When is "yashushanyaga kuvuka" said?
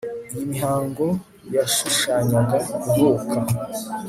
1.55-3.37